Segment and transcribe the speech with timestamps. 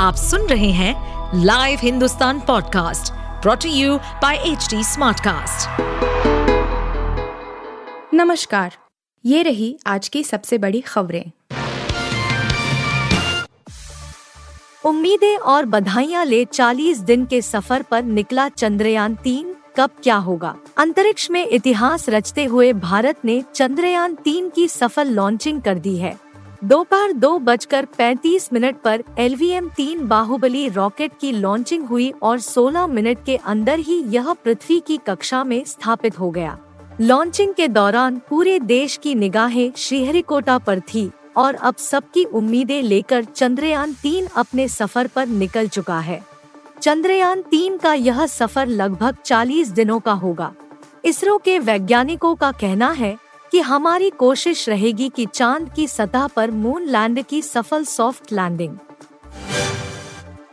[0.00, 5.80] आप सुन रहे हैं live Hindustan podcast brought to you by H smartcast.
[8.14, 8.76] नमस्कार,
[9.24, 11.30] ये रही आज की सबसे बड़ी खबरें।
[14.84, 20.56] उम्मीदें और बधाइयाँ ले 40 दिन के सफ़र पर निकला चंद्रयान तीन, कब क्या होगा?
[20.76, 26.29] अंतरिक्ष में इतिहास रचते हुए भारत ने चंद्रयान तीन की सफल लॉन्चिंग कर दी है।
[26.64, 31.84] दोपहर दो, दो बजकर पैंतीस मिनट पर एल वी एम तीन बाहुबली रॉकेट की लॉन्चिंग
[31.84, 36.58] हुई और 16 मिनट के अंदर ही यह पृथ्वी की कक्षा में स्थापित हो गया।
[37.00, 43.24] लॉन्चिंग के दौरान पूरे देश की निगाहें श्रीहरिकोटा पर थी और अब सबकी उम्मीदें लेकर
[43.24, 46.24] चंद्रयान तीन अपने सफ़र पर निकल चुका है।
[46.80, 50.54] चंद्रयान तीन का यह सफ़र लगभग 40 दिनों का होगा।
[51.04, 56.50] इसरो के वैज्ञानिकों का कहना है कि हमारी कोशिश रहेगी कि चाँद की सतह पर
[56.50, 58.76] मून लैंड की सफल सॉफ्ट लैंडिंग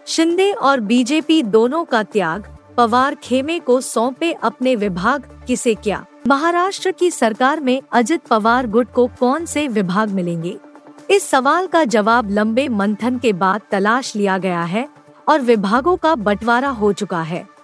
[0.07, 6.05] शिंदे और बीजेपी दोनों का त्याग, पवार खेमे को सौंपे अपने विभाग, किसे क्या?
[6.27, 10.57] महाराष्ट्र की सरकार में अजित पवार गुट को कौन से विभाग मिलेंगे?
[11.09, 14.87] इस सवाल का जवाब लंबे मंथन के बाद तलाश लिया गया है
[15.29, 17.56] और विभागों का बंटवारा हो चुका है।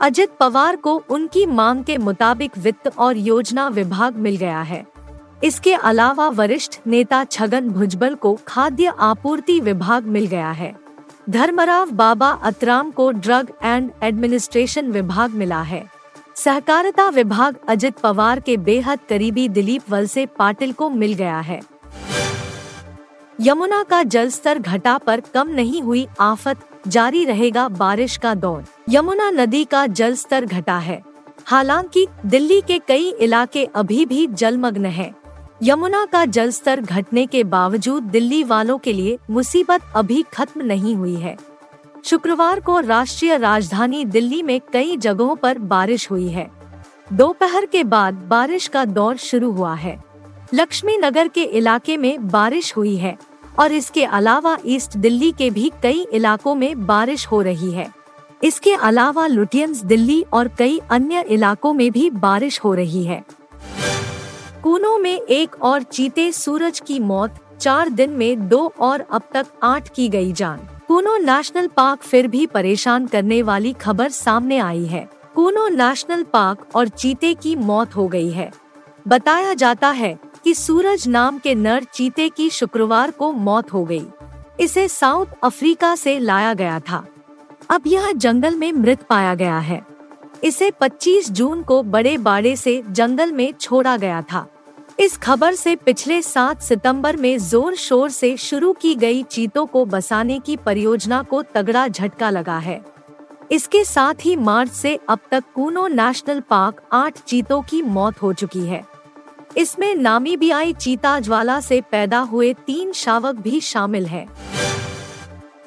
[0.00, 4.84] अजित पवार को उनकी मांग के मुताबिक वित्त और योजना विभाग मिल गया है।
[5.44, 10.74] इसके अलावा वरिष्ठ नेता छगन भुजबल को खाद्य आपूर्ति विभाग मिल गया है।
[11.30, 15.84] धर्मराव बाबा अतराम को ड्रग एंड एडमिनिस्ट्रेशन विभाग मिला है।
[16.36, 21.60] सहकारिता विभाग अजित पवार के बेहद करीबी दिलीप वलसे पाटिल को मिल गया है।
[23.42, 26.56] यमुना का जलस्तर घटा पर कम नहीं हुई आफत,
[26.88, 31.02] जारी रहेगा बारिश का दौर। यमुना नदी का जल स्तर घटा है।
[31.44, 35.16] हालाँकि, दिल्ली के कई इलाके अभी भी जलमग्न हैं।
[35.62, 40.94] यमुना का जल स्तर घटने के बावजूद दिल्ली वालों के लिए मुसीबत अभी खत्म नहीं
[40.94, 41.36] हुई है।
[42.04, 46.50] शुक्रवार को राष्ट्रीय राजधानी दिल्ली में कई जगहों पर बारिश हुई है।
[47.12, 50.04] दोपहर के बाद बारिश का दौर शुरू हुआ है।
[50.54, 55.70] लक्ष्मी नगर के इलाके में बारिश हुई है। और इसके अलावा ईस्ट दिल्ली के भी
[55.82, 57.92] कई इलाकों में बारिश हो रही है।
[58.44, 63.24] इसके अलावा लुटियंस दिल्ली और कई अन्य इलाकों में भी बारिश हो रही है।
[64.62, 69.46] कूनो में एक और चीते सूरज की मौत, चार दिन में दो और अब तक
[69.62, 74.84] आठ की गई जान। कूनो नेशनल पार्क फिर भी परेशान करने वाली खबर सामने आई
[74.84, 78.50] है। कूनो नेशनल पार्क और चीते की मौत हो गई है।
[79.08, 84.06] बताया जाता है कि सूरज नाम के नर चीते की शुक्रवार को मौत हो गई।
[84.60, 87.04] इसे साउथ अफ्रीका से लाया गया था।
[87.70, 89.82] अब यह जंगल में मृत पाया गया है।
[90.44, 94.46] इसे 25 जून को बड़े बाड़े से जंगल में छोड़ा गया था।
[95.00, 99.84] इस खबर से पिछले 7 सितंबर में ज़ोर शोर से शुरू की गई चीतों को
[99.84, 102.80] बसाने की परियोजना को तगड़ा झटका लगा है।
[103.52, 108.32] इसके साथ ही मार्च से अब तक कूनो नेशनल पार्क आठ चीतों की मौत हो
[108.32, 108.84] चुकी है।
[109.56, 114.26] इसमें नामीबियाई चीता ज्वाला से पैदा हुए तीन शावक भी शामिल हैं।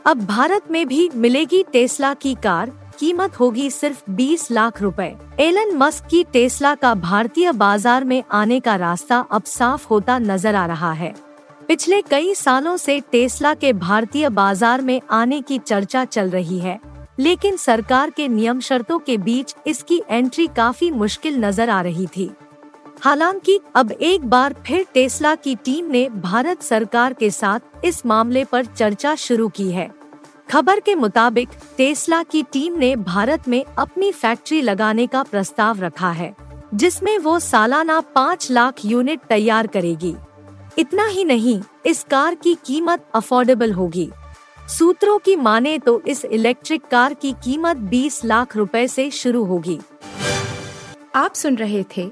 [0.06, 5.76] अब भारत में भी मिलेगी टेस्ला की कार, कीमत होगी सिर्फ़ 20 लाख रुपए। एलन
[5.78, 10.66] मस्क की टेस्ला का भारतीय बाज़ार में आने का रास्ता अब साफ़ होता नज़र आ
[10.66, 11.14] रहा है
[11.68, 16.80] पिछले कई सालों से टेस्ला के भारतीय बाज़ार में आने की चर्चा चल रही है,
[17.20, 22.30] लेकिन सरकार के नियम शर्तों के बीच इसकी एंट्री काफ़ी मुश्किल नज़र आ रही थी
[23.04, 28.46] हालाँकि, अब एक बार फिर टेस्ला की टीम ने भारत सरकार के साथ इस मामले
[28.46, 29.94] पर चर्चा शुरू की है।
[30.52, 36.12] खबर के मुताबिक, टेस्ला की टीम ने भारत में अपनी फैक्ट्री लगाने का प्रस्ताव रखा
[36.12, 36.36] है,
[36.74, 40.16] जिसमें वो सालाना पाँच लाख यूनिट तैयार करेगी।
[40.78, 44.12] इतना ही नहीं, इस कार की कीमत अफोर्डेबल होगी।
[44.70, 49.80] सूत्रों की माने तो इस इलेक्ट्रिक कार की कीमत 20 लाख रुपए से शुरू होगी।
[51.16, 52.12] आप सुन रहे थे